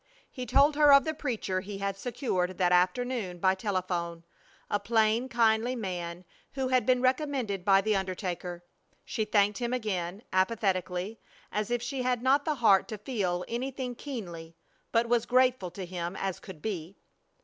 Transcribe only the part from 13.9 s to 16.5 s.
keenly, but was grateful to him as